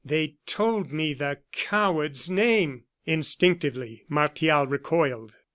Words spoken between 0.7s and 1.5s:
me the